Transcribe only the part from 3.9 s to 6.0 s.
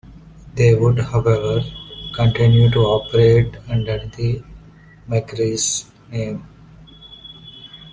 the McRae's